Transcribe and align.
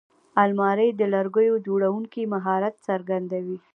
الماري 0.43 0.89
د 0.95 1.01
لرګیو 1.13 1.55
جوړوونکي 1.67 2.21
مهارت 2.33 2.75
څرګندوي 2.87 3.57